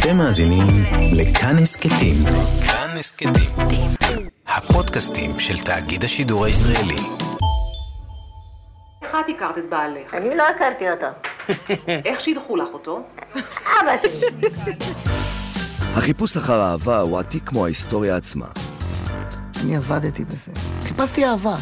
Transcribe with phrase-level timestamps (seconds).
[0.00, 0.66] אתם מאזינים
[1.12, 2.14] לכאן הסכתים.
[2.66, 3.50] כאן הסכתים.
[4.46, 6.96] הפודקאסטים של תאגיד השידור הישראלי.
[9.02, 10.14] איך את הכרת את בעלך?
[10.14, 11.06] אני לא הכרתי אותו.
[11.88, 13.00] איך שילחו לך אותו?
[13.80, 14.48] אבא שלי.
[15.94, 18.46] החיפוש אחר אהבה הוא עתיק כמו ההיסטוריה עצמה.
[19.64, 20.52] אני עבדתי בזה.
[20.82, 21.54] חיפשתי אהבה,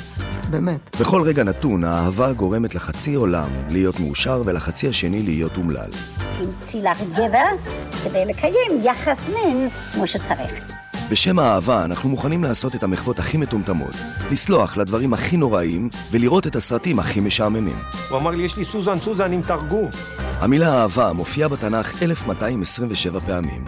[0.51, 0.97] באמת.
[1.01, 5.91] בכל רגע נתון, האהבה גורמת לחצי עולם להיות מאושר ולחצי השני להיות אומלל.
[6.39, 7.75] תמצאי לך גבר
[8.05, 10.79] כדי לקיים יחס מין כמו שצריך.
[11.11, 13.95] בשם האהבה אנחנו מוכנים לעשות את המחוות הכי מטומטמות,
[14.31, 17.77] לסלוח לדברים הכי נוראים ולראות את הסרטים הכי משעממים.
[18.11, 19.89] הוא אמר לי, יש לי סוזן סוזן עם תרגום.
[20.19, 23.65] המילה אהבה מופיעה בתנ"ך 1227 פעמים.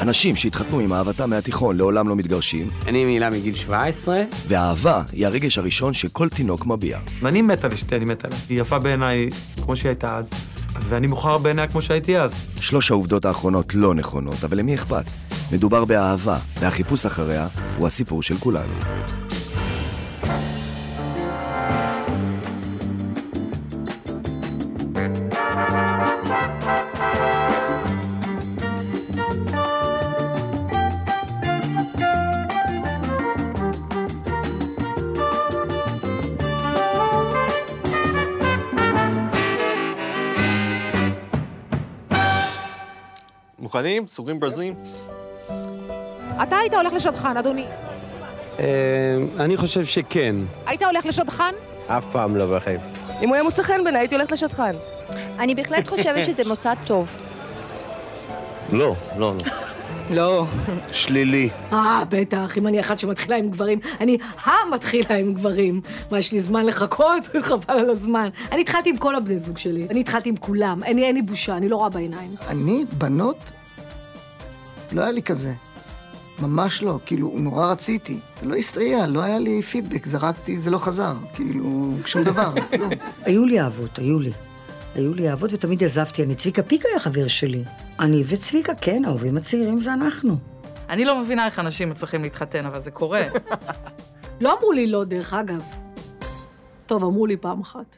[0.00, 4.22] אנשים שהתחתנו עם אהבתם מהתיכון לעולם לא מתגרשים, אני מילה מגיל 17.
[4.48, 6.98] ואהבה היא הרגש הראשון שכל תינוק מביע.
[7.20, 8.38] ואני מת על אשתי, אני מת עליה.
[8.48, 9.28] היא יפה בעיניי
[9.64, 10.28] כמו שהיא הייתה אז,
[10.88, 12.32] ואני מוכר בעיניה כמו שהייתי אז.
[12.60, 15.04] שלוש העובדות האחרונות לא נכונות, אבל למי אכפת?
[15.52, 18.74] מדובר באהבה, והחיפוש אחריה הוא הסיפור של כולנו.
[44.06, 44.08] מוכנים?
[44.08, 44.74] סוגרים ברזלים?
[46.42, 47.64] אתה היית הולך לשדכן, אדוני.
[48.58, 48.64] אה,
[49.38, 50.36] אני חושב שכן.
[50.66, 51.54] היית הולך לשדכן?
[51.86, 52.80] אף פעם לא בחיים.
[53.22, 54.76] אם הוא היה מוצא חן בעיניי, הייתי הולכת לשטחן.
[55.38, 57.08] אני בהחלט חושבת שזה מוסד טוב.
[58.72, 59.34] לא, לא, לא.
[60.10, 60.46] לא.
[60.92, 61.50] שלילי.
[61.72, 65.80] אה, בטח, אם אני אחת שמתחילה עם גברים, אני המתחילה עם גברים.
[66.10, 67.24] מה, יש לי זמן לחכות?
[67.48, 68.28] חבל על הזמן.
[68.52, 69.86] אני התחלתי עם כל הבני זוג שלי.
[69.90, 70.84] אני התחלתי עם כולם.
[70.84, 72.30] אין לי, אין לי בושה, אני לא רואה בעיניים.
[72.48, 73.36] אני, בנות,
[74.96, 75.54] לא היה לי כזה.
[76.42, 78.20] ממש לא, כאילו, נורא רציתי.
[78.40, 81.14] זה לא הסתייע, לא היה לי פידבק, זרקתי, זה לא חזר.
[81.34, 82.90] כאילו, שום דבר, כלום.
[83.22, 84.32] היו לי אהבות, היו לי.
[84.94, 86.22] היו לי אהבות ותמיד עזבתי.
[86.22, 87.64] אני, צביקה פיק היה חבר שלי.
[88.00, 90.36] אני וצביקה, כן, האהובים הצעירים זה אנחנו.
[90.88, 93.22] אני לא מבינה איך אנשים מצליחים להתחתן, אבל זה קורה.
[94.40, 95.62] לא אמרו לי לא, דרך אגב.
[96.86, 97.96] טוב, אמרו לי פעם אחת.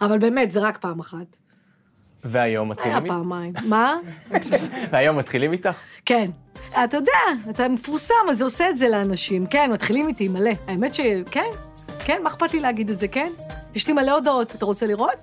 [0.00, 1.36] אבל באמת, זה רק פעם אחת.
[2.24, 3.14] והיום מתחילים היה איתך?
[3.14, 3.52] פעמיים.
[3.64, 3.96] מה?
[4.90, 5.76] והיום מתחילים איתך?
[6.04, 6.30] כן.
[6.84, 9.46] אתה יודע, אתה מפורסם, אז זה עושה את זה לאנשים.
[9.46, 10.50] כן, מתחילים איתי מלא.
[10.66, 11.50] האמת שכן,
[12.04, 13.30] כן, מה אכפת לי להגיד את זה, כן?
[13.74, 15.16] יש לי מלא הודעות, אתה רוצה לראות?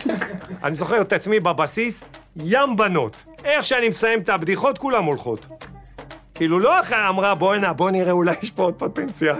[0.64, 2.04] אני זוכר את עצמי בבסיס,
[2.36, 3.22] ים בנות.
[3.44, 5.46] איך שאני מסיים את הבדיחות, כולם הולכות.
[6.34, 9.34] כאילו, לא אחת אמרה, בוא'נה, בוא נראה, אולי יש פה עוד פוטנציאל.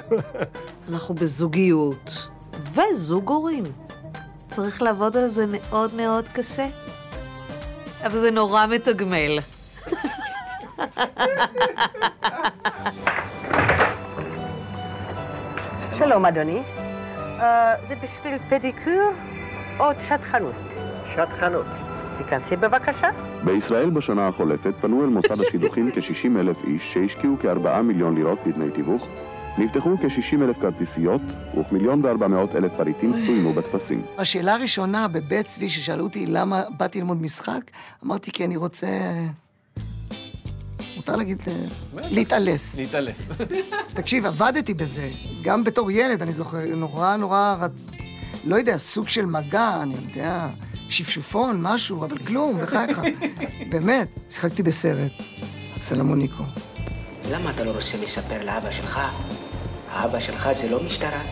[0.88, 2.28] אנחנו בזוגיות,
[2.74, 3.64] וזוג הורים.
[4.50, 6.66] צריך לעבוד על זה מאוד מאוד קשה,
[8.06, 9.38] אבל זה נורא מתגמל.
[15.98, 16.62] שלום, אדוני.
[17.40, 19.10] אה, זה בשביל פדיקור
[19.80, 20.54] או שטחנות?
[21.14, 21.66] שטחנות.
[22.18, 23.08] תיכנסי בבקשה.
[23.44, 28.70] בישראל בשנה החולפת פנו אל מוסד השידוכים כ-60 אלף איש שהשקיעו כ-4 מיליון לירות בדמי
[28.70, 29.06] תיווך,
[29.58, 31.20] נפתחו כ-60 אלף כרטיסיות
[31.60, 34.02] וכמיליון וארבע מאות אלף פריטים צוינו בטפסים.
[34.18, 37.60] השאלה הראשונה בבית צבי, ששאלו אותי למה באתי ללמוד משחק,
[38.04, 38.86] אמרתי כי אני רוצה...
[40.96, 41.42] מותר להגיד...
[41.94, 42.78] להתעלס.
[42.78, 43.30] להתעלס.
[43.94, 45.10] תקשיב, עבדתי בזה,
[45.42, 47.56] גם בתור ילד, אני זוכר, נורא נורא,
[48.44, 50.48] לא יודע, סוג של מגע, אני יודע,
[50.88, 53.00] שפשופון, משהו, אבל כלום, בחייך.
[53.70, 55.12] באמת, שיחקתי בסרט,
[55.78, 56.42] סלמוניקו.
[57.30, 59.00] למה אתה לא רוצה לספר לאבא שלך?
[59.90, 61.22] האבא שלך זה לא משטרה.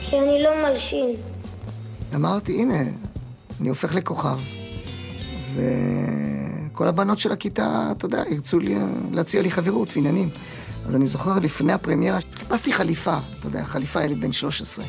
[0.00, 1.16] כי אני לא מלשין.
[2.14, 2.82] אמרתי, הנה,
[3.60, 4.38] אני הופך לכוכב.
[5.54, 8.76] וכל הבנות של הכיתה, אתה יודע, ירצו לי,
[9.12, 10.30] להציע לי חברות ועניינים.
[10.86, 14.84] אז אני זוכר לפני הפרמיירה, חיפשתי חליפה, אתה יודע, חליפה ילד בן 13.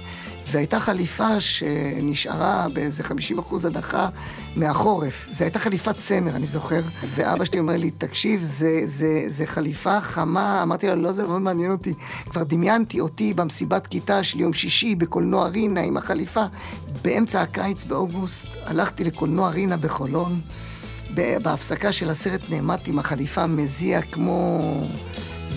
[0.52, 4.10] והייתה חליפה שנשארה באיזה 50 אחוז הדחה
[4.56, 5.28] מהחורף.
[5.32, 6.82] זו הייתה חליפת צמר, אני זוכר.
[7.16, 10.64] ואבא שלי אומר לי, תקשיב, זה, זה, זה חליפה חמה.
[10.64, 11.94] אמרתי לו, לא, זה לא מעניין אותי.
[12.30, 16.44] כבר דמיינתי אותי במסיבת כיתה של יום שישי בקולנוע רינה עם החליפה.
[17.02, 20.42] באמצע הקיץ, באוגוסט, הלכתי לקולנוע רינה בחולון.
[21.16, 24.60] בהפסקה של הסרט נעמדתי עם החליפה מזיע כמו...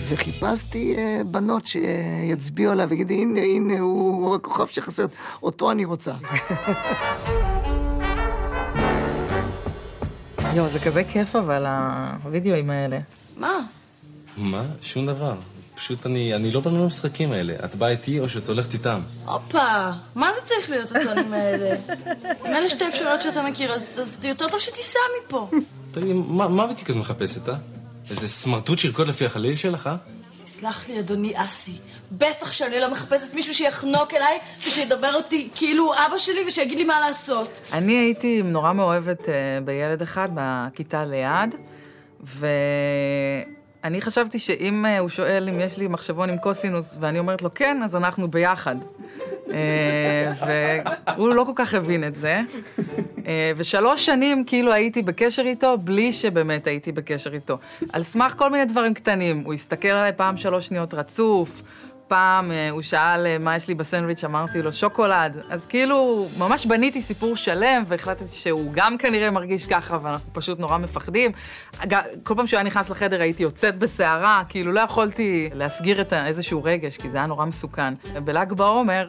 [0.07, 5.05] וחיפשתי אה, בנות שיצביעו עליו ויגידו, הנה, הנה, הוא, הכוכב שחסר,
[5.43, 6.13] אותו אני רוצה.
[10.55, 11.65] יואו, זה כזה כיף אבל,
[12.23, 12.99] הווידאוים האלה.
[13.37, 13.59] מה?
[14.37, 14.63] מה?
[14.81, 15.35] שום דבר.
[15.75, 17.53] פשוט אני, אני לא בא למשחקים האלה.
[17.65, 19.01] את באה איתי או שאת הולכת איתם.
[19.25, 21.75] הופה, מה זה צריך להיות הטונים האלה?
[22.45, 25.49] אם אלה שתי אפשרויות שאתה מכיר, אז, אז יותר טוב שתיסע מפה.
[25.91, 27.55] תגידי, מה מה בדיוק את מחפשת, אה?
[28.09, 29.95] איזה סמרטוט שירקוד לפי החליל שלך, אה?
[30.43, 31.77] תסלח לי, אדוני אסי.
[32.11, 36.83] בטח שאני לא מחפשת מישהו שיחנוק אליי ושידבר אותי כאילו הוא אבא שלי ושיגיד לי
[36.83, 37.61] מה לעשות.
[37.73, 39.33] אני הייתי נורא מאוהבת אה,
[39.65, 41.55] בילד אחד בכיתה ליד,
[42.23, 47.49] ואני חשבתי שאם אה, הוא שואל אם יש לי מחשבון עם קוסינוס ואני אומרת לו
[47.55, 48.75] כן, אז אנחנו ביחד.
[49.53, 50.31] אה,
[51.17, 52.41] והוא לא כל כך הבין את זה.
[53.27, 57.57] אה, ושלוש שנים כאילו הייתי בקשר איתו, בלי שבאמת הייתי בקשר איתו.
[57.93, 59.43] על סמך כל מיני דברים קטנים.
[59.45, 61.61] הוא הסתכל עליי פעם שלוש שניות רצוף,
[62.07, 65.37] פעם אה, הוא שאל אה, מה יש לי בסנדוויץ', אמרתי לו שוקולד.
[65.49, 70.77] אז כאילו, ממש בניתי סיפור שלם, והחלטתי שהוא גם כנראה מרגיש ככה, ואנחנו פשוט נורא
[70.77, 71.31] מפחדים.
[72.23, 76.63] כל פעם שהוא היה נכנס לחדר הייתי יוצאת בסערה, כאילו לא יכולתי להסגיר את איזשהו
[76.63, 77.93] רגש, כי זה היה נורא מסוכן.
[78.23, 79.07] בל"ג בעומר,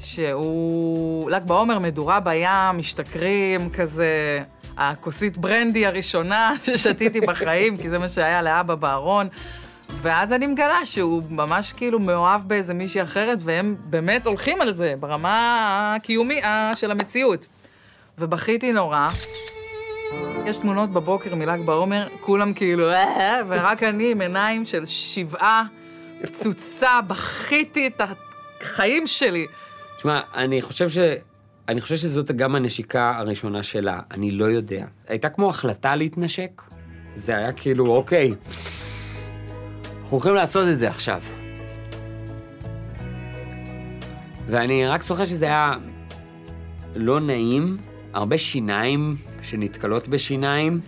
[0.00, 1.30] שהוא...
[1.30, 4.38] ל"ג בעומר, מדורה בים, משתכרים, כזה...
[4.76, 9.28] הכוסית ברנדי הראשונה ששתיתי בחיים, כי זה מה שהיה לאבא בארון.
[9.90, 14.94] ואז אני מגלה שהוא ממש כאילו מאוהב באיזה מישהי אחרת, והם באמת הולכים על זה
[15.00, 17.46] ברמה הקיומי אה, של המציאות.
[18.18, 19.08] ובכיתי נורא.
[20.46, 25.64] יש תמונות בבוקר מל"ג בעומר, כולם כאילו, "אה", ורק אני עם עיניים של שבעה,
[26.22, 28.00] פצוצה, בכיתי את
[28.60, 29.46] החיים שלי.
[30.00, 30.98] תשמע, אני חושב ש...
[31.68, 34.86] אני חושב שזאת גם הנשיקה הראשונה שלה, אני לא יודע.
[35.08, 36.62] הייתה כמו החלטה להתנשק.
[37.16, 38.34] זה היה כאילו, אוקיי,
[39.84, 41.22] אנחנו הולכים לעשות את זה עכשיו.
[44.46, 45.72] ואני רק זוכר שזה היה
[46.94, 47.76] לא נעים,
[48.12, 50.80] הרבה שיניים שנתקלות בשיניים,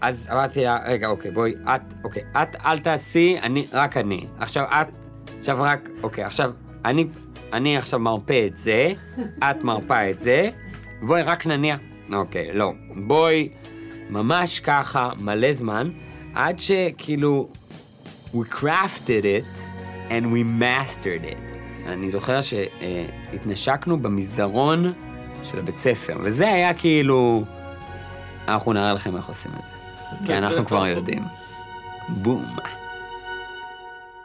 [0.00, 4.26] ואז אמרתי לה, רגע, אוקיי, בואי, את, אוקיי, את אל תעשי, אני, רק אני.
[4.38, 4.99] עכשיו את,
[5.40, 6.52] עכשיו רק, אוקיי, עכשיו,
[6.84, 7.06] אני,
[7.52, 8.92] אני עכשיו מרפה את זה,
[9.38, 10.50] את מרפה את זה,
[11.02, 11.78] בואי רק נניח,
[12.12, 13.48] אוקיי, לא, בואי,
[14.10, 15.90] ממש ככה, מלא זמן,
[16.34, 17.48] עד שכאילו,
[18.34, 19.60] we crafted it
[20.08, 21.40] and we mastered it.
[21.86, 24.92] אני זוכר שהתנשקנו במסדרון
[25.44, 27.44] של הבית ספר, וזה היה כאילו,
[28.48, 31.22] אנחנו נראה לכם איך עושים את זה, כי אנחנו כבר יודעים.
[32.08, 32.44] בום.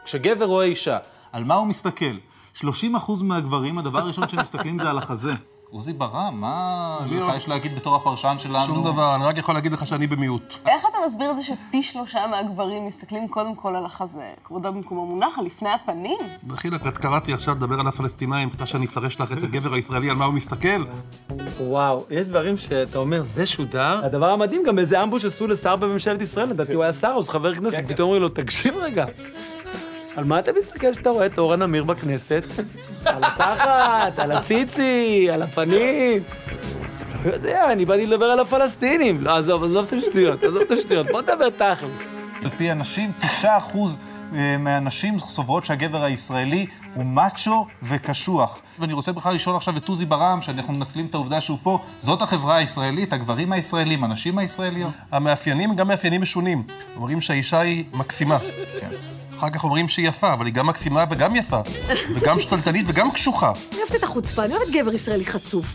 [0.06, 0.98] כשגבר רואה אישה,
[1.32, 2.16] על מה הוא מסתכל?
[2.60, 2.64] 30%
[3.22, 5.32] מהגברים, הדבר הראשון שהם מסתכלים זה על החזה.
[5.70, 8.74] עוזי ברם, מה לך יש להגיד בתור הפרשן שלנו?
[8.74, 10.54] שום דבר, אני רק יכול להגיד לך שאני במיעוט.
[10.66, 14.30] איך אתה מסביר את זה שפי שלושה מהגברים מסתכלים קודם כל על החזה?
[14.44, 16.18] כבודו במקומו מונח, על לפני הפנים?
[16.44, 20.10] דחילק, את קראת לי עכשיו לדבר על הפלסטינאים, חשבת שאני אפרש לך את הגבר הישראלי
[20.10, 20.84] על מה הוא מסתכל?
[21.60, 24.00] וואו, יש דברים שאתה אומר, זה שודר.
[24.04, 27.54] הדבר המדהים, גם איזה אמבוש עשו לשר בממשלת ישראל, לדעתי הוא היה שר, אז חבר
[27.54, 29.04] כנסת, פתאום אומרים לו, תקשיב רגע,
[30.16, 32.44] על מה אתה מסתכל כשאתה רואה את אורה נמיר בכנסת?
[33.04, 36.22] על התחת, על הציצי, על הפנים.
[37.24, 39.20] לא יודע, אני באתי לדבר על הפלסטינים.
[39.20, 42.16] לא, עזוב, עזוב את השטויות, עזוב את השטויות, בוא נדבר תכלס.
[42.42, 43.46] על פי הנשים, 9%
[44.34, 48.60] אה, מהנשים סוברות שהגבר הישראלי הוא מאצ'ו וקשוח.
[48.78, 52.22] ואני רוצה בכלל לשאול עכשיו את עוזי ברם, שאנחנו מנצלים את העובדה שהוא פה, זאת
[52.22, 54.92] החברה הישראלית, הגברים הישראלים, הנשים הישראליות?
[55.12, 56.62] המאפיינים הם גם מאפיינים משונים.
[56.96, 58.38] אומרים שהאישה היא מקסימה.
[58.80, 59.15] כן.
[59.36, 61.60] אחר כך אומרים שהיא יפה, אבל היא גם מקסימה וגם יפה.
[62.14, 63.52] וגם שתלטנית וגם קשוחה.
[63.72, 65.66] אני אוהבת את החוצפה, אני אוהבת גבר ישראלי חצוף.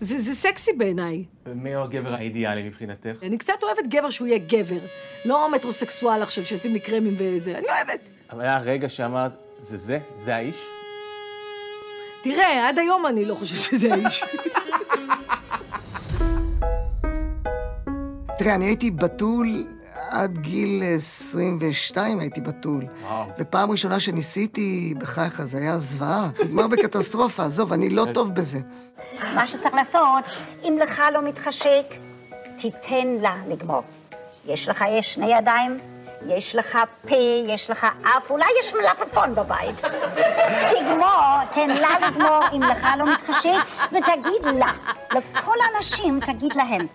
[0.00, 1.24] זה, זה סקסי בעיניי.
[1.54, 3.22] מי הוא הגבר האידיאלי מבחינתך?
[3.22, 4.78] אני קצת אוהבת גבר שהוא יהיה גבר.
[5.24, 7.58] לא מטרוסקסואל עכשיו, שישים לי קרמים וזה.
[7.58, 8.10] אני אוהבת.
[8.32, 9.98] אבל היה רגע שאמרת, זה זה?
[10.16, 10.56] זה האיש?
[12.22, 14.24] תראה, עד היום אני לא חושבת שזה האיש.
[18.38, 19.66] תראה, אני הייתי בתול
[20.10, 22.84] עד גיל 22 הייתי בתול.
[23.38, 26.28] ופעם ראשונה שניסיתי, בחייך, זה היה זוועה.
[26.44, 28.58] נגמר בקטסטרופה, עזוב, אני לא טוב בזה.
[29.34, 30.24] מה שצריך לעשות,
[30.64, 31.84] אם לך לא מתחשק,
[32.58, 33.82] תיתן לה לגמור.
[34.46, 35.76] יש לך יש שני ידיים,
[36.26, 39.80] יש לך פה, יש לך אף, אולי יש מלפפון בבית.
[40.70, 44.72] תגמור, תן לה לגמור אם לך לא מתחשק, ותגיד לה,
[45.14, 46.86] לכל האנשים תגיד להם,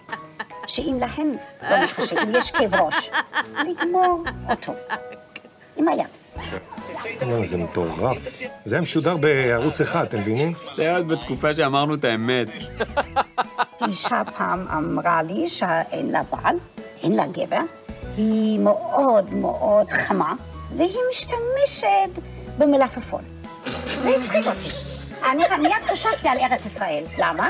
[0.67, 1.31] שאם להם
[1.69, 3.09] לא מתחשק, אם יש כאב ראש,
[3.67, 4.73] לגמור אותו.
[5.77, 6.07] עם היד.
[7.27, 8.17] לא, זה מטורף.
[8.65, 10.51] זה היה משודר בערוץ אחד, אתם מבינים?
[10.75, 12.47] זה היה עוד בתקופה שאמרנו את האמת.
[13.87, 16.55] אישה פעם אמרה לי שאין לה בעל,
[17.03, 17.59] אין לה גבר,
[18.17, 20.33] היא מאוד מאוד חמה,
[20.77, 22.23] והיא משתמשת
[22.57, 23.23] במלפפון.
[23.85, 24.69] זה הצחיק אותי.
[25.31, 27.03] אני מיד חשבתי על ארץ ישראל.
[27.17, 27.49] למה?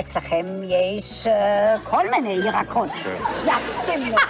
[0.00, 2.90] אצלכם יש אה, כל מיני ירקות.
[3.44, 4.22] יפים נורא.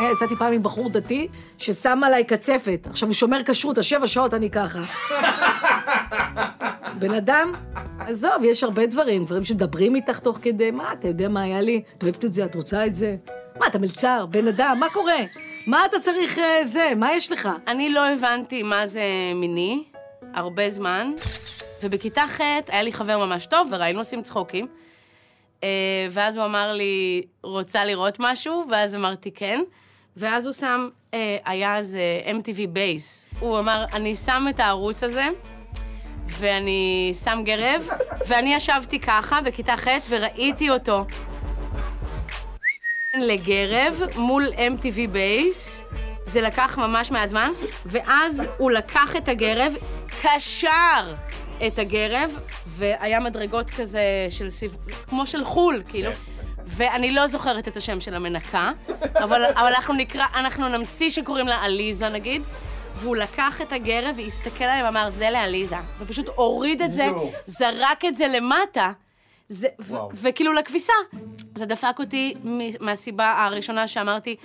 [0.00, 1.28] אה, יצאתי פעם עם בחור דתי
[1.58, 2.86] ששם עליי קצפת.
[2.90, 4.80] עכשיו, הוא שומר כשרות, אז שבע שעות אני ככה.
[7.00, 7.52] בן אדם
[7.98, 11.82] עזוב, יש הרבה דברים, דברים שמדברים איתך תוך כדי, מה, אתה יודע מה היה לי?
[11.98, 13.16] את אוהבת את זה, את רוצה את זה?
[13.60, 15.18] מה, אתה מלצר, בן אדם, מה קורה?
[15.66, 17.48] מה אתה צריך אה, זה, מה יש לך?
[17.68, 19.02] אני לא הבנתי מה זה
[19.34, 19.84] מיני,
[20.34, 21.12] הרבה זמן,
[21.82, 24.66] ובכיתה ח' היה לי חבר ממש טוב, וראינו עושים צחוקים.
[25.64, 25.68] אה,
[26.10, 28.64] ואז הוא אמר לי, רוצה לראות משהו?
[28.70, 29.60] ואז אמרתי כן.
[30.16, 33.26] ואז הוא שם, אה, היה אז MTV בייס.
[33.40, 35.24] הוא אמר, אני שם את הערוץ הזה,
[36.26, 37.88] ואני שם גרב,
[38.26, 41.04] ואני ישבתי ככה בכיתה ח' וראיתי אותו
[43.14, 45.84] לגרב מול MTV בייס.
[46.24, 47.50] זה לקח ממש מעט זמן,
[47.86, 49.74] ואז הוא לקח את הגרב,
[50.22, 51.14] קשר
[51.66, 54.76] את הגרב, והיה מדרגות כזה של סיב...
[55.08, 56.10] כמו של חו"ל, כאילו.
[56.66, 58.72] ואני לא זוכרת את השם של המנקה,
[59.14, 62.42] אבל, אבל אנחנו נקרא, אנחנו נמציא שקוראים לה עליזה נגיד,
[62.96, 65.76] והוא לקח את הגרב והסתכל עליהם ואמר, זה לעליזה.
[65.98, 67.08] ופשוט הוריד את זה.
[67.46, 68.92] זרק את זה למטה.
[69.48, 69.94] זה, ו-.
[70.14, 70.92] וכאילו לכביסה.
[71.54, 72.34] זה דפק אותי
[72.80, 74.36] מהסיבה הראשונה שאמרתי,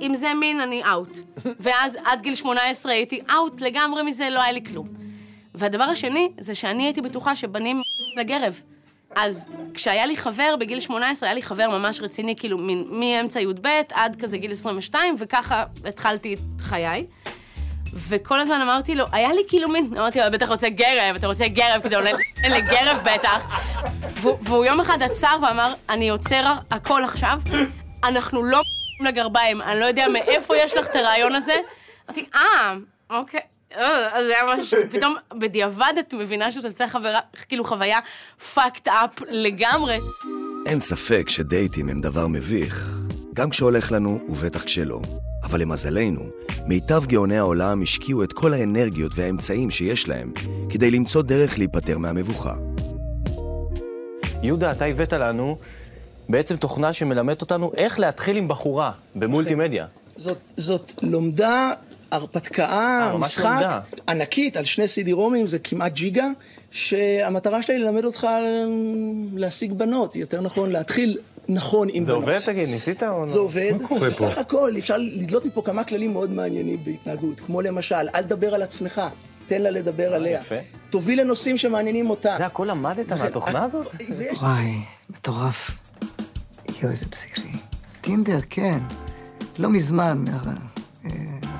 [0.00, 1.18] אם זה מין, אני אאוט.
[1.64, 5.09] ואז עד גיל 18 הייתי אאוט לגמרי מזה, לא היה לי כלום.
[5.54, 7.82] והדבר השני, זה שאני הייתי בטוחה שבנים
[8.16, 8.60] לגרב.
[9.16, 12.58] אז כשהיה לי חבר בגיל 18, היה לי חבר ממש רציני, כאילו
[12.90, 17.06] מאמצע י"ב עד כזה גיל 22, וככה התחלתי את חיי.
[18.08, 21.48] וכל הזמן אמרתי לו, היה לי כאילו מין, אמרתי לו, בטח רוצה גרב, אתה רוצה
[21.48, 22.10] גרב כדי עולה
[22.48, 23.60] לגרב בטח.
[24.22, 27.38] והוא יום אחד עצר ואמר, אני עוצר הכל עכשיו,
[28.04, 28.60] אנחנו לא
[29.00, 31.54] לגרביים, אני לא יודע מאיפה יש לך את הרעיון הזה.
[32.08, 32.74] אמרתי, אה,
[33.10, 33.40] אוקיי.
[33.76, 37.98] אה, אז זה היה ממש, פתאום בדיעבד את מבינה שזו הייתה חברה, כאילו חוויה
[38.54, 39.98] fucked up לגמרי.
[40.66, 42.98] אין ספק שדייטים הם דבר מביך,
[43.34, 45.00] גם כשהולך לנו ובטח כשלא.
[45.42, 46.22] אבל למזלנו,
[46.66, 50.32] מיטב גאוני העולם השקיעו את כל האנרגיות והאמצעים שיש להם
[50.70, 52.54] כדי למצוא דרך להיפטר מהמבוכה.
[54.42, 55.58] יהודה, אתה הבאת לנו
[56.28, 59.86] בעצם תוכנה שמלמדת אותנו איך להתחיל עם בחורה במולטימדיה.
[60.16, 61.72] זאת, זאת לומדה,
[62.12, 63.80] הרפתקה, אה, משחק לומדה.
[64.08, 66.26] ענקית על שני CD רומים, זה כמעט ג'יגה,
[66.70, 68.26] שהמטרה שלה היא ללמד אותך
[69.34, 72.22] להשיג בנות, יותר נכון, להתחיל נכון עם זה בנות.
[72.22, 73.28] עובד, תגיד, ניסית או לא?
[73.28, 74.40] זה עובד, מה קורה בסך פה?
[74.40, 79.00] הכל אפשר לדלות מפה כמה כללים מאוד מעניינים בהתנהגות, כמו למשל, אל תדבר על עצמך,
[79.46, 80.40] תן לה לדבר עליה.
[80.40, 80.54] יפה.
[80.90, 82.34] תוביל לנושאים שמעניינים אותה.
[82.38, 83.88] זה הכל למדת מהתוכנה הזאת?
[84.40, 84.74] וואי,
[85.10, 85.70] מטורף.
[86.82, 87.48] יואו, איזה פסיכי.
[88.00, 88.78] טינדר, כן.
[89.58, 90.24] לא מזמן,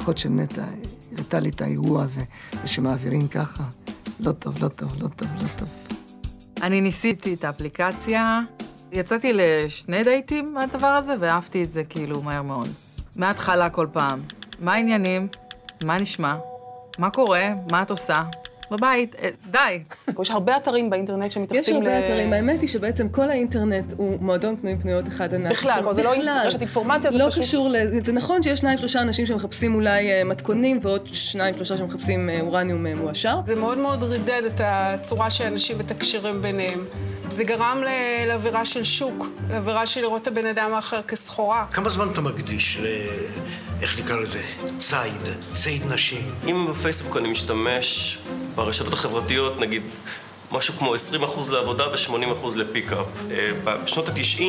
[0.01, 0.65] אה, אה, אחות של נטע
[1.13, 2.25] הראתה לי את האירוע הזה,
[2.63, 3.65] זה שמעבירים ככה.
[4.21, 5.69] לא טוב, לא טוב, לא טוב, לא טוב.
[6.63, 8.41] אני ניסיתי את האפליקציה,
[8.93, 12.69] יצאתי לשני דייטים מהדבר הזה, ואהבתי את זה כאילו מהר מאוד.
[13.17, 14.21] מההתחלה כל פעם.
[14.61, 15.29] מה העניינים?
[15.85, 16.37] מה נשמע?
[16.99, 17.49] מה קורה?
[17.71, 18.23] מה את עושה?
[18.71, 19.83] בבית, אה, די.
[20.23, 24.57] יש הרבה אתרים באינטרנט יש שמתייחסים הרבה אתרים, האמת היא שבעצם כל האינטרנט הוא מועדון
[24.57, 25.51] פנויים פנויות אחד ענק.
[25.53, 26.13] בכלל, זה לא.
[26.45, 27.77] רשת אינפורמציה, זה לא פשוט- קשור ל...
[28.05, 32.41] זה נכון שיש שניים שלושה אנשים שמחפשים אולי אה, מתכונים ועוד שניים שלושה שמחפשים אה,
[32.41, 33.37] אורניום מועשר.
[33.47, 36.85] זה מאוד מאוד רידד את הצורה שאנשים מתקשרים ביניהם.
[37.31, 41.65] זה גרם ל- לאווירה של שוק, לאווירה של לראות את הבן אדם האחר כסחורה.
[41.73, 42.87] כמה זמן אתה מקדיש ל...
[43.83, 44.41] איך נקרא לזה?
[44.79, 45.23] ציד,
[45.55, 46.23] ציד נשים.
[46.51, 48.19] אם בפייסבוק אני משתמש
[48.61, 49.83] ברשתות החברתיות, נגיד,
[50.53, 53.07] משהו כמו 20% לעבודה ו-80% לפיקאפ.
[53.31, 54.43] אה, בשנות ה-90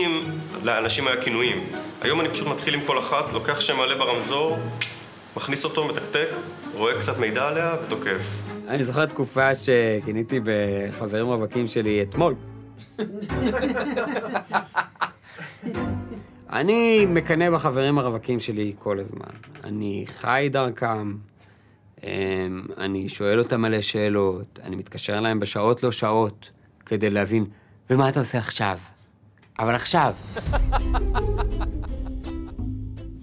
[0.63, 1.71] לאנשים היה כינויים.
[2.01, 4.57] היום אני פשוט מתחיל עם כל אחת, לוקח שם מלא ברמזור,
[5.37, 6.27] מכניס אותו, מתקתק,
[6.73, 8.41] רואה קצת מידע עליה ותוקף.
[8.67, 12.35] אני זוכר תקופה שכיניתי בחברים רווקים שלי אתמול.
[16.49, 19.33] אני מקנא בחברים הרווקים שלי כל הזמן.
[19.63, 21.13] אני חי דרכם,
[22.77, 26.49] אני שואל אותם מלא שאלות, אני מתקשר אליהם בשעות לא שעות
[26.85, 27.45] כדי להבין,
[27.89, 28.77] ומה אתה עושה עכשיו?
[29.59, 30.13] אבל עכשיו.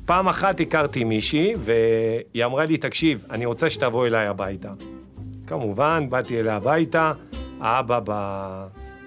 [0.04, 4.72] פעם אחת הכרתי מישהי, והיא אמרה לי, תקשיב, אני רוצה שתבוא אליי הביתה.
[5.46, 7.12] כמובן, באתי אליה הביתה,
[7.60, 8.12] האבא ב...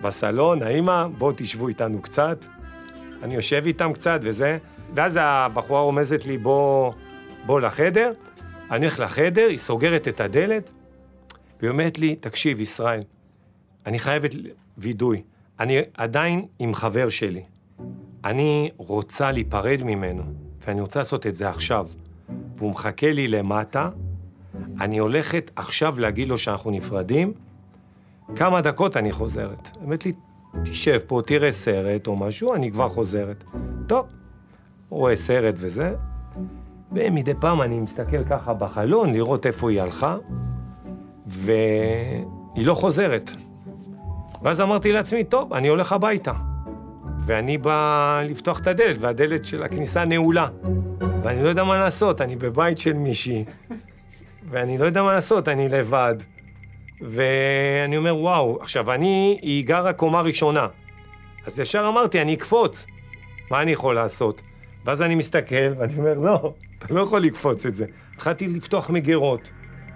[0.01, 2.46] בסלון, האמא, בואו תשבו איתנו קצת.
[3.24, 4.58] אני יושב איתם קצת וזה,
[4.96, 6.94] ואז הבחורה רומזת לי, בוא,
[7.46, 8.13] בוא לחדר.
[8.72, 10.72] אני הולך לחדר, היא סוגרת את הדלת,
[11.60, 13.01] והיא אומרת לי, תקשיב, ישראל,
[13.86, 14.36] אני חייבת
[14.78, 15.22] וידוי.
[15.60, 17.44] אני עדיין עם חבר שלי.
[18.25, 20.24] אני רוצה להיפרד ממנו,
[20.66, 21.88] ואני רוצה לעשות את זה עכשיו.
[22.58, 23.90] והוא מחכה לי למטה,
[24.82, 27.34] אני הולכת עכשיו להגיד לו שאנחנו נפרדים,
[28.36, 29.78] כמה דקות אני חוזרת.
[29.82, 30.13] אומרת לי,
[30.63, 33.44] תשב פה, תראה סרט או משהו, אני כבר חוזרת.
[33.88, 34.08] טוב,
[34.90, 35.96] רואה סרט וזה,
[36.91, 40.17] ומדי פעם אני מסתכל ככה בחלון לראות איפה היא הלכה,
[41.27, 43.31] והיא לא חוזרת.
[44.41, 46.33] ואז אמרתי לעצמי, טוב, אני הולך הביתה.
[47.24, 50.48] ואני בא לפתוח את הדלת, והדלת של הכניסה נעולה.
[51.24, 53.43] ואני לא יודע מה לעשות, אני בבית של מישהי,
[54.50, 56.15] ואני לא יודע מה לעשות, אני לבד.
[57.12, 60.67] ואני אומר, וואו, עכשיו, אני, היא גרה קומה ראשונה.
[61.48, 62.86] אז ישר אמרתי, אני אקפוץ.
[63.51, 64.41] מה אני יכול לעשות?
[64.86, 66.53] ואז אני מסתכל, ואני אומר, לא,
[66.85, 67.85] אתה לא יכול לקפוץ את זה.
[68.15, 69.41] התחלתי לפתוח מגירות,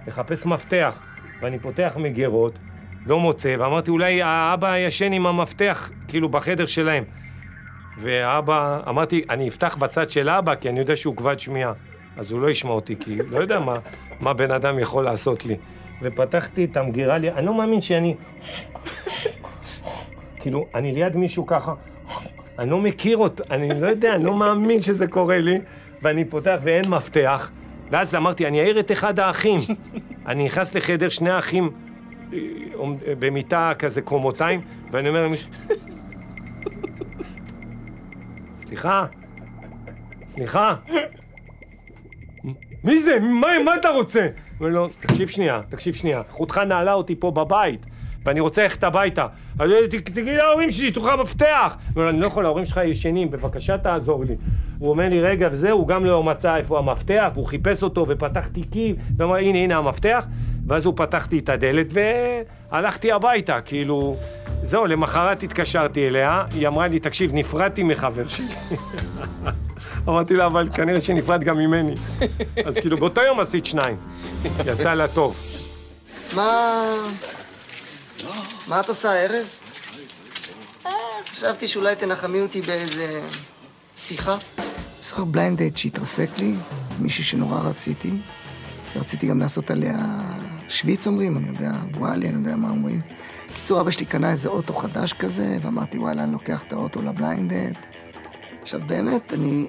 [0.08, 1.00] לחפש מפתח,
[1.42, 2.60] ואני פותח מגירות,
[3.06, 7.04] לא מוצא, ואמרתי, אולי האבא ישן עם המפתח, כאילו, בחדר שלהם.
[8.02, 11.74] והאבא, אמרתי, אני אפתח בצד של אבא, כי אני יודע שהוא כבד שמיעה.
[12.18, 13.76] אז הוא לא ישמע אותי, כי לא יודע מה,
[14.20, 15.58] מה בן אדם יכול לעשות לי.
[16.02, 18.16] ופתחתי את המגירה, לי, אני לא מאמין שאני...
[20.40, 21.74] כאילו, אני ליד מישהו ככה,
[22.60, 25.60] אני לא מכיר אותו, אני לא יודע, אני לא מאמין שזה קורה לי,
[26.06, 27.52] ואני פותח ואין מפתח,
[27.92, 29.60] ואז אמרתי, אני אעיר את אחד האחים.
[30.28, 31.70] אני נכנס לחדר, שני האחים
[32.34, 32.38] אה,
[32.74, 35.50] עומד- במיטה כזה קומותיים, ואני אומר למישהו...
[38.56, 39.06] סליחה?
[40.28, 40.76] סליחה?
[42.84, 43.20] מי זה?
[43.20, 44.28] מה, מה אתה רוצה?
[44.60, 47.86] אומר לו, תקשיב שנייה, תקשיב שנייה, אחותך נעלה אותי פה בבית,
[48.26, 49.28] ואני רוצה ללכת הביתה.
[49.60, 51.46] אז הוא אומר, "ת- תגיד להורים שלי, תוכל מפתח.
[51.94, 54.36] הוא אומר אני לא יכול, ההורים שלך ישנים, בבקשה תעזור לי.
[54.80, 58.48] הוא אומר לי, רגע, וזהו, הוא גם לא מצא איפה המפתח, והוא חיפש אותו, ופתח
[58.48, 60.26] תיקים, ואמר, הנה, הנה המפתח.
[60.68, 61.88] ואז הוא פתחתי את הדלת,
[62.72, 64.16] והלכתי הביתה, כאילו...
[64.64, 68.46] זהו, למחרת התקשרתי אליה, היא אמרה לי, תקשיב, נפרדתי מחבר שלי.
[70.08, 71.94] אמרתי לה, אבל כנראה שנפרד גם ממני.
[72.66, 73.98] אז כאילו, באותו יום עשית שניים.
[74.66, 75.36] יצא לה טוב.
[76.36, 76.82] מה...
[78.68, 79.46] מה את עושה הערב?
[80.86, 80.92] אה,
[81.30, 83.22] חשבתי שאולי תנחמי אותי באיזה
[83.96, 84.38] שיחה.
[85.02, 86.54] זוכר blind date שהתרסק לי,
[87.00, 88.10] מישהי שנורא רציתי.
[88.96, 89.98] רציתי גם לעשות עליה
[90.70, 93.02] שוויץ אומרים, אני יודע, וואלה, אני יודע מה אומרים.
[93.50, 97.10] בקיצור, אבא שלי קנה איזה אוטו חדש כזה, ואמרתי, וואלה, אני לוקח את האוטו ל
[97.10, 97.78] blind date.
[98.62, 99.68] עכשיו, באמת, אני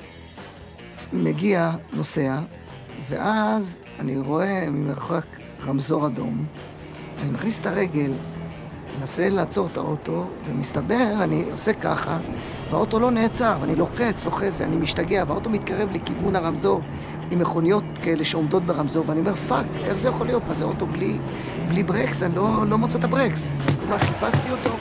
[1.12, 2.38] מגיע, נוסע,
[3.08, 5.24] ואז אני רואה ממרחק
[5.66, 6.46] רמזור אדום,
[7.22, 8.12] אני מכניס את הרגל,
[9.00, 12.18] מנסה לעצור את האוטו, ומסתבר, אני עושה ככה,
[12.70, 16.80] והאוטו לא נעצר, ואני לוחץ, לוחץ, ואני משתגע, והאוטו מתקרב לכיוון הרמזור,
[17.30, 20.42] עם מכוניות כאלה שעומדות ברמזור, ואני אומר, fuck, איך זה יכול להיות?
[20.48, 21.16] מה זה אוטו בלי,
[21.68, 22.22] בלי ברקס?
[22.22, 23.48] אני לא, לא מוצא את הברקס.
[23.80, 24.76] כלומר, חיפשתי אותו.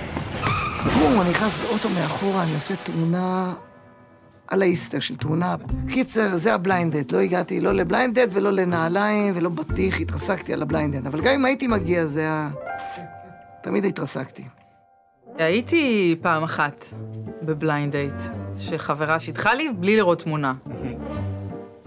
[0.84, 3.54] בום, אני נכנס באוטו מאחורה, אני עושה תאונה
[4.48, 5.56] על האיסטר של תאונה.
[5.92, 7.12] קיצר, זה ה blind date.
[7.12, 11.08] לא הגעתי לא ל blind date ולא לנעליים ולא בטיח, התרסקתי על ה blind date.
[11.08, 12.50] אבל גם אם הייתי מגיע, זה היה...
[13.66, 14.44] תמיד התרסקתי.
[15.38, 16.86] הייתי פעם אחת
[17.42, 18.22] ב blind date,
[18.58, 20.54] שחברה שיתחה לי בלי לראות תמונה.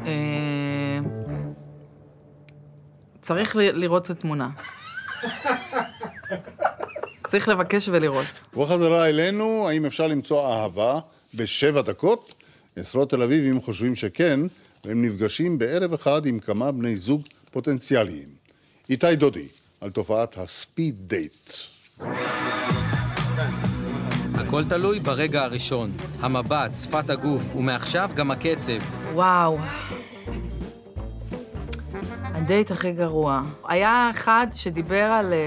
[0.07, 0.99] אה,
[3.21, 4.51] צריך לראות את התמונה.
[7.27, 8.27] צריך לבקש ולראות.
[8.55, 11.01] ובחזרה אלינו, האם אפשר למצוא אהבה
[11.35, 12.35] בשבע דקות?
[12.77, 14.41] עשרות תל אביבים חושבים שכן,
[14.85, 18.29] והם נפגשים בערב אחד עם כמה בני זוג פוטנציאליים.
[18.91, 19.49] איתי דודי,
[19.81, 21.51] על תופעת הספיד דייט.
[24.35, 25.91] הכל תלוי ברגע הראשון.
[26.21, 28.79] המבט, שפת הגוף, ומעכשיו גם הקצב.
[29.13, 29.59] וואו.
[32.23, 33.43] הדייט הכי גרוע.
[33.69, 35.39] היה אחד שדיבר על אה,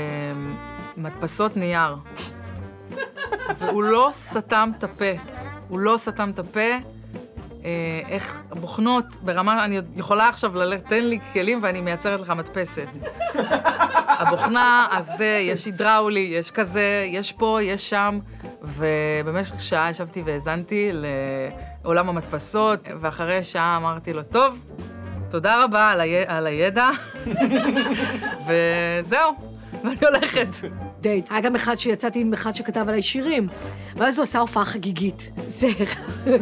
[0.97, 1.95] מדפסות נייר.
[3.59, 5.11] והוא לא סתם את הפה.
[5.67, 6.59] הוא לא סתם את הפה.
[7.65, 12.87] אה, איך בוחנות ברמה, אני יכולה עכשיו ללכת, תן לי כלים ואני מייצרת לך מדפסת.
[14.21, 18.19] הבוכנה, הזה, יש הידראולי, יש כזה, יש פה, יש שם,
[18.61, 20.91] ובמשך שעה ישבתי והאזנתי
[21.83, 24.59] לעולם המדפסות, ואחרי שעה אמרתי לו, טוב,
[25.29, 25.91] תודה רבה
[26.27, 26.89] על, הידע,
[28.47, 29.50] וזהו,
[29.83, 30.47] ואני הולכת.
[31.01, 31.27] דייט.
[31.29, 33.47] היה גם אחד שיצאתי עם אחד שכתב עליי שירים,
[33.95, 35.29] ואז הוא עשה הופעה חגיגית.
[35.47, 35.67] זה,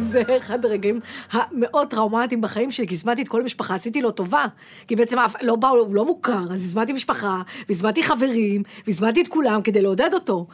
[0.00, 1.00] זה אחד הרגעים
[1.32, 4.44] המאוד טראומטיים בחיים שלי, כי הזמנתי את כל המשפחה, עשיתי לו טובה.
[4.88, 9.62] כי בעצם לא באו, הוא לא מוכר, אז הזמנתי משפחה, והזמנתי חברים, והזמנתי את כולם
[9.62, 10.46] כדי לעודד אותו.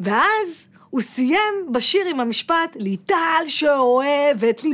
[0.00, 4.70] ואז הוא סיים בשיר עם המשפט, ליטל שאוהבת לי...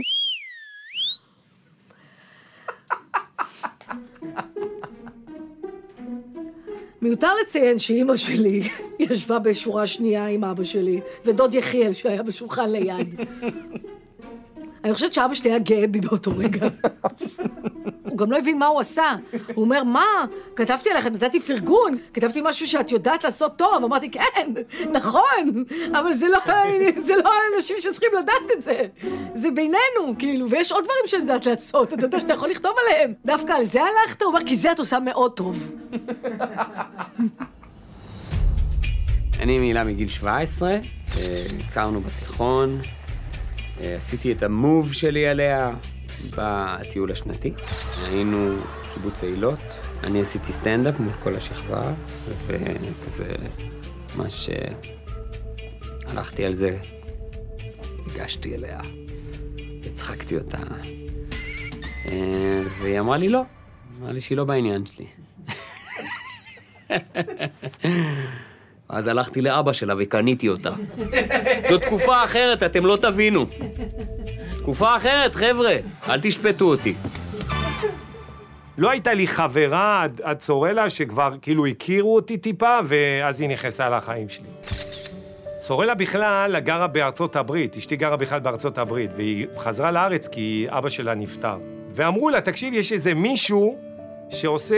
[7.02, 13.08] מיותר לציין שאימא שלי ישבה בשורה שנייה עם אבא שלי, ודוד יחיאל שהיה בשולחן ליד.
[14.84, 16.68] אני חושבת שאבא שלי היה גאה בי באותו רגע.
[18.10, 19.14] הוא גם לא הבין מה הוא עשה.
[19.54, 20.24] הוא אומר, מה?
[20.56, 23.84] כתבתי עליך, נתתי פרגון, כתבתי משהו שאת יודעת לעשות טוב.
[23.84, 24.52] אמרתי, כן,
[24.92, 26.38] נכון, אבל זה לא,
[27.06, 28.86] זה לא האנשים שצריכים לדעת את זה.
[29.34, 33.12] זה בינינו, כאילו, ויש עוד דברים שאני יודעת לעשות, אתה יודע שאתה יכול לכתוב עליהם.
[33.24, 34.22] דווקא על זה הלכת?
[34.22, 35.72] הוא אומר, כי זה את עושה מאוד טוב.
[39.40, 40.78] אני עם הילה מגיל 17, אה,
[41.68, 42.80] הכרנו בתיכון,
[43.80, 45.70] אה, עשיתי את המוב שלי עליה
[46.36, 47.52] בטיול השנתי.
[48.06, 48.56] היינו
[48.94, 49.58] קיבוץ אילות,
[50.02, 51.92] אני עשיתי סטנדאפ מול כל השכבה,
[52.46, 53.32] וכזה
[54.16, 54.72] ממש אה,
[56.06, 56.78] הלכתי על זה,
[58.06, 58.80] הגשתי אליה,
[59.86, 60.58] הצחקתי אותה,
[62.06, 63.42] אה, והיא אמרה לי לא,
[64.00, 65.06] אמרה לי שהיא לא בעניין שלי.
[68.88, 70.70] אז הלכתי לאבא שלה וקניתי אותה.
[71.68, 73.46] זו תקופה אחרת, אתם לא תבינו.
[74.68, 75.74] תקופה אחרת, חבר'ה,
[76.08, 76.94] אל תשפטו אותי.
[78.78, 84.28] לא הייתה לי חברה עד, סורלה שכבר כאילו הכירו אותי טיפה, ואז היא נכנסה לחיים
[84.28, 84.48] שלי.
[85.60, 90.88] סורלה בכלל גרה בארצות הברית, אשתי גרה בכלל בארצות הברית, והיא חזרה לארץ כי אבא
[90.88, 91.58] שלה נפטר.
[91.90, 93.78] ואמרו לה, תקשיב, יש איזה מישהו
[94.30, 94.76] שעושה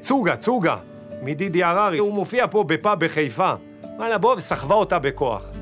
[0.00, 0.76] צוגה, צוגה,
[1.22, 3.52] מדידי הררי, הוא מופיע פה בפאב בחיפה.
[3.96, 5.61] וואלה, בוא, וסחבה אותה בכוח.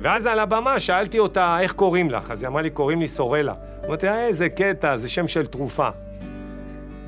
[0.00, 2.30] ואז על הבמה שאלתי אותה, איך קוראים לך?
[2.30, 3.54] אז היא אמרה לי, קוראים לי סורלה.
[3.86, 5.88] אמרתי לה, איזה קטע, זה שם של תרופה.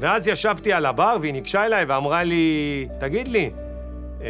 [0.00, 3.50] ואז ישבתי על הבר והיא ניגשה אליי ואמרה לי, תגיד לי,
[4.22, 4.28] אה,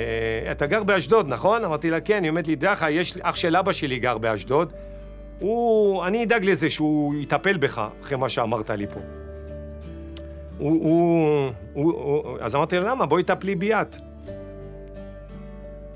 [0.51, 1.65] אתה גר באשדוד, נכון?
[1.65, 2.23] אמרתי לה, כן.
[2.23, 2.87] היא אומרת לי, דע לך,
[3.23, 4.73] אח של אבא שלי גר באשדוד.
[5.39, 9.01] הוא, אני אדאג לזה שהוא יטפל בך, אחרי מה שאמרת לי פה.
[10.59, 13.07] הוא, הוא, הוא, הוא, אז אמרתי לה, למה?
[13.07, 13.97] בואי טפלי ביאת.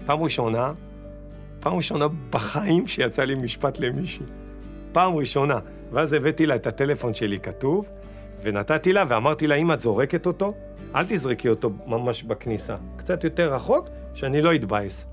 [0.07, 0.73] פעם ראשונה,
[1.65, 4.27] פעם ראשונה בחיים שיצא לי משפט למישהי.
[4.93, 5.59] פעם ראשונה.
[5.93, 7.87] ואז הבאתי לה את הטלפון שלי כתוב,
[8.43, 10.55] ונתתי לה ואמרתי לה, אם את זורקת אותו,
[10.95, 12.77] אל תזרקי אותו ממש בכניסה.
[12.97, 15.07] קצת יותר רחוק, שאני לא אתבאס.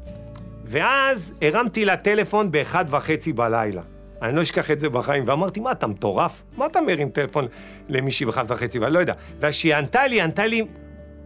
[0.65, 3.81] ואז הרמתי לה טלפון באחד וחצי בלילה.
[4.21, 6.43] אני לא אשכח את זה בחיים, ואמרתי, מה, אתה מטורף?
[6.57, 7.47] מה אתה מרים טלפון
[7.89, 8.93] למישהי באחד וחצי בלילה?
[8.93, 9.13] לא יודע.
[9.39, 10.61] וכשהיא ענתה לי, ענתה לי,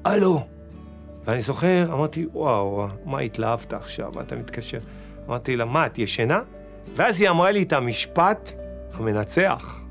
[0.05, 0.41] הלו.
[1.25, 4.21] ואני זוכר, אמרתי, וואו, מה התלהבת עכשיו?
[4.21, 4.79] אתה מתקשר?
[5.27, 6.41] אמרתי לה, מה, את ישנה?
[6.95, 8.51] ואז היא אמרה לי את המשפט
[8.93, 9.81] המנצח.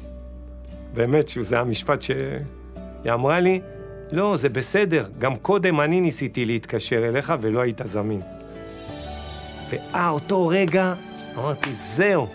[0.95, 3.61] באמת, שזה המשפט שהיא אמרה לי,
[4.13, 8.21] לא, זה בסדר, גם קודם אני ניסיתי להתקשר אליך ולא היית זמין.
[9.71, 10.95] ואה, אותו רגע,
[11.39, 12.27] אמרתי, זהו,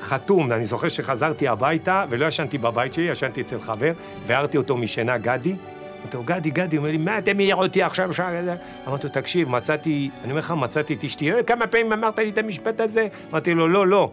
[0.00, 0.52] חתום.
[0.52, 3.92] אני זוכר שחזרתי הביתה ולא ישנתי בבית שלי, ישנתי אצל חבר,
[4.26, 5.54] והערתי אותו משינה, גדי.
[6.02, 8.10] אמרתי לו, גדי, גדי, הוא אומר לי, מה אתה מעיר אותי עכשיו?
[8.12, 8.54] כזה?
[8.88, 11.30] אמרתי לו, תקשיב, מצאתי, אני אומר לך, מצאתי את אשתי.
[11.46, 13.08] כמה פעמים אמרת לי את המשפט הזה?
[13.30, 14.10] אמרתי לו, לא, לא.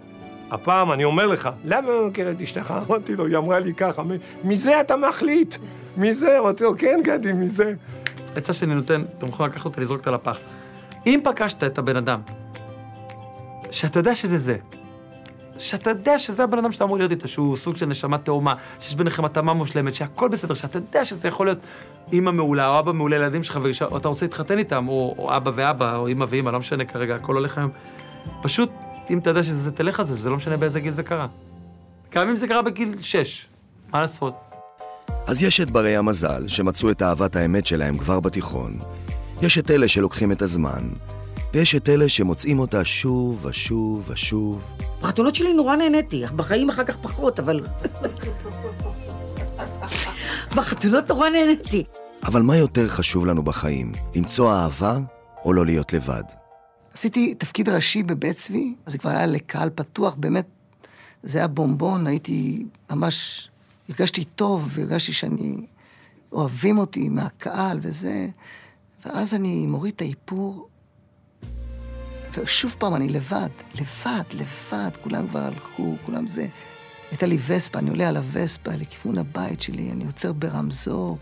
[0.51, 2.73] הפעם אני אומר לך, למה הוא מכיר את אשתך?
[2.87, 4.03] אמרתי לו, היא אמרה לי ככה,
[4.43, 5.55] מזה אתה מחליט,
[5.97, 6.39] מזה.
[6.39, 7.73] אמרתי לו, כן, גדי, מזה.
[8.35, 10.39] עצה שאני נותן, אתם יכולים לקחת אותה, לזרוק אותה לפח.
[11.05, 12.21] אם פגשת את הבן אדם,
[13.71, 14.57] שאתה יודע שזה זה,
[15.57, 18.95] שאתה יודע שזה הבן אדם שאתה אמור להיות איתו, שהוא סוג של נשמה תאומה, שיש
[18.95, 21.59] ביניכם התאמה מושלמת, שהכל בסדר, שאתה יודע שזה יכול להיות
[22.11, 25.51] אימא מעולה או אבא מעולה לילדים שלך, או אתה רוצה להתחתן איתם, או, או אבא
[25.55, 27.71] ואבא, או אימא ואימא, לא משנה כרגע, הכל הולך היום.
[28.41, 28.69] פשוט,
[29.09, 31.27] אם אתה יודע שזה תלך על זה, זה לא משנה באיזה גיל זה קרה.
[32.11, 33.47] גם אם זה קרה בגיל 6,
[33.93, 34.33] מה לעשות?
[35.27, 38.71] אז יש את ברי המזל, שמצאו את אהבת האמת שלהם כבר בתיכון.
[39.41, 40.89] יש את אלה שלוקחים את הזמן,
[41.55, 44.61] ויש את אלה שמוצאים אותה שוב ושוב ושוב.
[45.01, 47.65] בחתונות שלי נורא נהניתי, בחיים אחר כך פחות, אבל...
[50.55, 51.83] בחתונות נורא נהניתי.
[52.23, 54.97] אבל מה יותר חשוב לנו בחיים, למצוא אהבה
[55.45, 56.23] או לא להיות לבד?
[56.93, 60.47] עשיתי תפקיד ראשי בבית צבי, זה כבר היה לקהל פתוח, באמת,
[61.23, 63.49] זה היה בומבון, הייתי ממש,
[63.89, 65.65] הרגשתי טוב, והרגשתי שאני,
[66.31, 68.27] אוהבים אותי מהקהל וזה,
[69.05, 70.67] ואז אני מוריד את האיפור,
[72.37, 76.47] ושוב פעם אני לבד, לבד, לבד, כולם כבר הלכו, כולם זה.
[77.11, 81.17] הייתה לי וספה, אני עולה על הווספה לכיוון הבית שלי, אני עוצר ברמזור,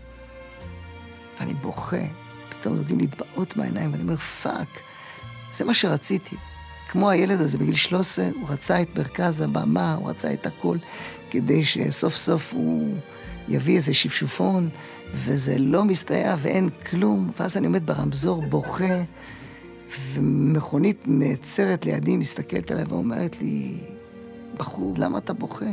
[1.40, 2.06] ואני בוכה.
[2.48, 4.68] פתאום יורדים לי דמעות מהעיניים, ואני אומר, fuck,
[5.52, 6.36] זה מה שרציתי.
[6.90, 10.78] כמו הילד הזה בגיל 13, הוא רצה את מרכז הבמה, הוא רצה את הכל,
[11.30, 12.94] כדי שסוף סוף הוא
[13.48, 14.68] יביא איזה שפשופון,
[15.14, 17.30] וזה לא מסתייע ואין כלום.
[17.38, 19.02] ואז אני עומד ברמזור, בוכה.
[20.14, 23.80] ומכונית נעצרת לידי, מסתכלת עליי ואומרת לי,
[24.56, 25.66] בחור, למה אתה בוכה?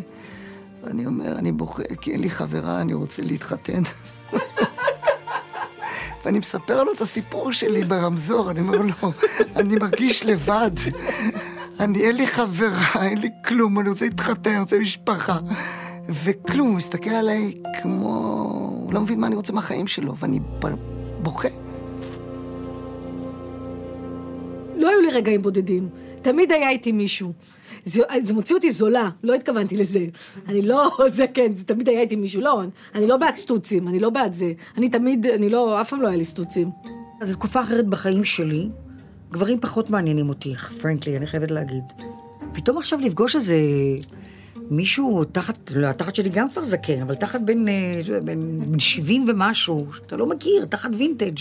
[0.84, 3.82] ואני אומר, אני בוכה כי אין לי חברה, אני רוצה להתחתן.
[6.26, 9.12] ואני מספר לו את הסיפור שלי ברמזור, אני אומר לו,
[9.56, 10.72] אני מרגיש לבד.
[11.80, 15.40] אני, אין לי חברה, אין לי כלום, אני רוצה להתחתן, אני רוצה משפחה.
[16.24, 18.08] וכלום, הוא מסתכל עליי כמו...
[18.86, 20.40] הוא לא מבין מה אני רוצה מהחיים שלו, ואני
[21.22, 21.61] בוכה.
[24.82, 25.90] לא היו לי רגעים בודדים,
[26.22, 27.34] תמיד היה איתי מישהו.
[27.86, 30.06] זה, זה מוציא אותי זולה, לא התכוונתי לזה.
[30.48, 32.62] אני לא, זה כן, זה תמיד היה איתי מישהו, לא,
[32.96, 34.54] אני לא בעד סטוצים, אני לא בעד זה.
[34.78, 36.70] אני תמיד, אני לא, אף פעם לא היה לי סטוצים.
[37.22, 38.70] אז זו תקופה אחרת בחיים שלי,
[39.32, 41.84] גברים פחות מעניינים אותי, פרנקלי, אני חייבת להגיד.
[42.54, 43.56] פתאום עכשיו לפגוש איזה
[44.72, 47.92] מישהו תחת, לא, התחת שלי גם כבר זקן, אבל תחת בין, אה,
[48.24, 51.38] בין, בין 70 ומשהו, שאתה לא מכיר, תחת וינטג',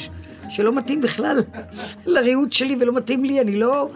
[0.48, 1.38] שלא מתאים בכלל
[2.06, 3.88] לריהוט שלי ולא מתאים לי, אני לא...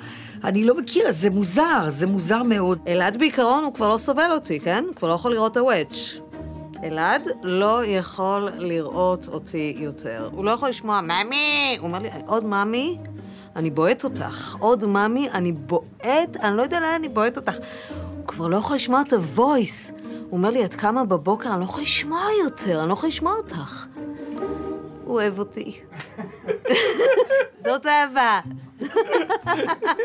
[0.45, 2.79] אני לא מכיר, זה מוזר, זה מוזר מאוד.
[2.89, 4.85] אלעד בעיקרון הוא כבר לא סובל אותי, כן?
[4.87, 5.95] הוא כבר לא יכול לראות את הוודג'.
[6.85, 10.29] אלעד לא יכול לראות אותי יותר.
[10.33, 11.77] הוא לא יכול לשמוע, ממי!
[11.79, 12.99] הוא אומר לי, עוד ממי?
[13.57, 14.57] אני בועט אותך.
[14.59, 17.57] עוד ממי, אני בועט, אני לא יודע לאן אני בועט אותך.
[18.25, 19.91] הוא כבר לא יכול לשמוע את הוויס.
[19.91, 23.33] הוא אומר לי, את קמה בבוקר, אני לא יכול לשמוע יותר, אני לא יכול לשמוע
[23.33, 23.87] אותך.
[25.05, 25.81] הוא אוהב אותי.
[27.65, 28.41] זאת אהבה.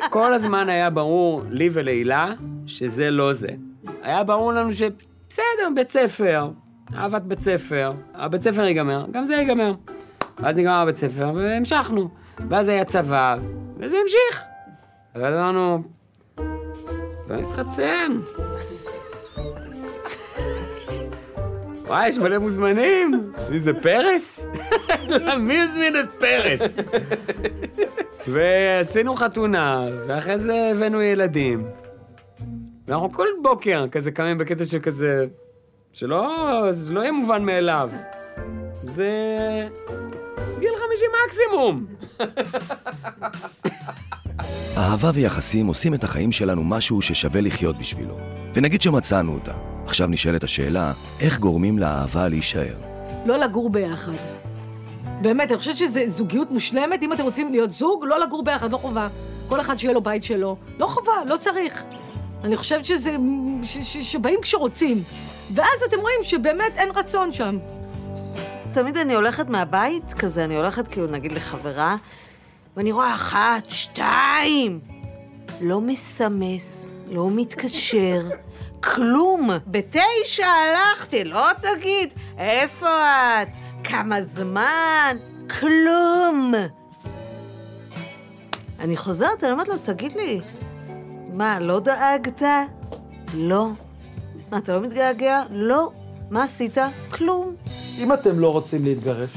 [0.10, 2.34] כל הזמן היה ברור, לי ולהילה,
[2.66, 3.50] שזה לא זה.
[4.02, 6.50] היה ברור לנו שבסדר, בית ספר,
[6.96, 9.74] אהבת בית ספר, הבית ספר ייגמר, גם זה ייגמר.
[10.40, 12.10] ואז נגמר הבית ספר, והמשכנו.
[12.50, 13.36] ואז היה צבא,
[13.78, 14.44] וזה המשיך.
[15.16, 15.84] ואז אמרנו,
[17.30, 18.12] בוא נתחתן.
[21.86, 23.34] וואי, יש מלא מוזמנים.
[23.50, 24.46] מי זה פרס?
[25.40, 26.62] מי הזמין את פרס?
[28.28, 31.66] ועשינו חתונה, ואחרי זה הבאנו ילדים.
[32.88, 35.26] ואנחנו כל בוקר כזה קמים בקטע של כזה,
[35.94, 37.90] שלא, זה לא יהיה מובן מאליו.
[38.74, 39.10] זה
[40.60, 41.86] גיל 50 מקסימום.
[44.78, 48.18] אהבה ויחסים עושים את החיים שלנו משהו ששווה לחיות בשבילו.
[48.54, 49.54] ונגיד שמצאנו אותה.
[49.86, 52.76] עכשיו נשאלת השאלה, איך גורמים לאהבה להישאר?
[53.26, 54.12] לא לגור ביחד.
[55.22, 57.04] באמת, אני חושבת שזו זוגיות מושלמת.
[57.04, 59.08] אם אתם רוצים להיות זוג, לא לגור ביחד, לא חובה.
[59.50, 60.58] כל אחד שיהיה לו בית שלו.
[60.80, 61.84] לא חובה, לא צריך.
[62.44, 63.16] אני חושבת שזה...
[63.64, 65.04] ש, ש, שבאים כשרוצים.
[65.56, 67.58] ואז אתם רואים שבאמת אין רצון שם.
[68.74, 71.96] תמיד אני הולכת מהבית, כזה, אני הולכת כאילו, נגיד לחברה,
[72.78, 74.80] ואני רואה אחת, שתיים.
[75.62, 78.22] לא מסמס, לא מתקשר,
[78.84, 79.50] כלום.
[79.68, 83.48] בתשע הלכתי, לא תגיד, איפה את?
[83.84, 85.18] כמה זמן?
[85.60, 86.54] כלום.
[88.80, 90.42] אני חוזרת, אני אומרת לו, תגיד לי,
[91.34, 92.42] מה, לא דאגת?
[93.34, 93.68] לא.
[94.52, 95.44] מה, אתה לא מתגעגע?
[95.50, 95.92] לא.
[96.30, 96.78] מה עשית?
[97.12, 97.56] כלום.
[97.98, 99.30] אם אתם לא רוצים להתגרש,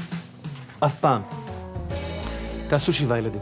[0.79, 1.21] אף פעם,
[2.73, 3.41] תעשו שבעה ילדים.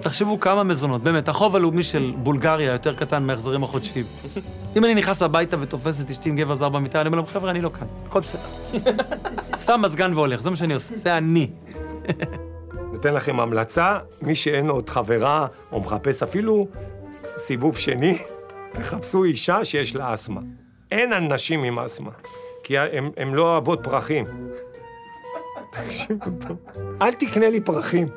[0.00, 1.02] תחשבו כמה מזונות.
[1.02, 4.06] באמת, החוב הלאומי של בולגריה יותר קטן מההחזרים החודשיים.
[4.76, 7.50] אם אני נכנס הביתה ותופס את אשתי עם גבר זר במיטה, אני אומר להם, חבר'ה,
[7.50, 8.42] אני לא כאן, הכל בסדר.
[9.58, 11.50] שם מזגן והולך, זה מה שאני עושה, זה אני.
[12.92, 16.68] נותן לכם המלצה, מי שאין עוד חברה או מחפש אפילו
[17.38, 18.18] סיבוב שני,
[18.72, 20.40] תחפשו אישה שיש לה אסתמה.
[20.90, 22.10] אין אנשים עם אסתמה,
[22.64, 22.78] כי
[23.16, 24.24] הם לא אוהבות פרחים.
[25.74, 26.56] תקשיבו טוב,
[27.02, 28.08] אל תקנה לי פרחים.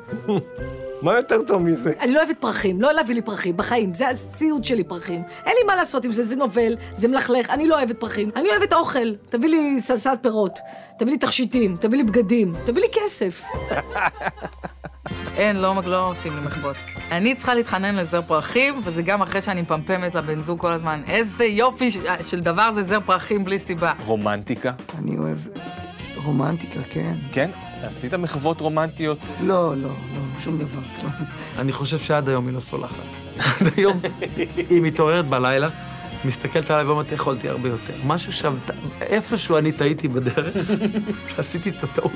[1.02, 1.92] מה יותר טוב מזה?
[2.00, 3.94] אני לא אוהבת פרחים, לא להביא לי פרחים, בחיים.
[3.94, 5.22] זה הסיוט שלי פרחים.
[5.46, 8.30] אין לי מה לעשות עם זה, זה נובל, זה מלכלך, אני לא אוהבת פרחים.
[8.36, 10.58] אני אוהבת אוכל, תביא לי סלסלת פירות,
[10.98, 13.42] תביא לי תכשיטים, תביא לי בגדים, תביא לי כסף.
[15.36, 16.76] אין, לא, לא עושים לי מחוות.
[17.10, 21.00] אני צריכה להתחנן לזר פרחים, וזה גם אחרי שאני מפמפמת לבן זוג כל הזמן.
[21.08, 21.90] איזה יופי
[22.22, 23.92] של דבר זה זר פרחים בלי סיבה.
[24.06, 24.72] רומנטיקה?
[24.98, 25.38] אני אוהב
[26.24, 27.14] רומנטיקה, כן.
[27.32, 27.50] כן?
[27.82, 29.18] עשית מחוות רומנטיות?
[29.42, 30.80] לא, לא, לא, שום דבר.
[31.58, 32.94] אני חושב שעד היום היא לא סולחת.
[33.38, 34.00] עד היום
[34.70, 35.68] היא מתעוררת בלילה,
[36.24, 37.92] מסתכלת עליי ואומרת, יכולתי הרבה יותר.
[38.06, 38.54] משהו שם,
[39.00, 40.54] איפשהו אני טעיתי בדרך,
[41.36, 42.12] שעשיתי את הטעות,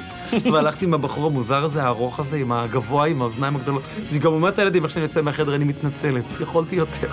[0.52, 3.82] והלכתי עם הבחור המוזר הזה, הארוך הזה, עם הגבוה, עם האוזניים הגדולות.
[4.10, 7.08] היא גם אומרת לילדים, איך שאני יוצא מהחדר, אני מתנצלת, יכולתי יותר.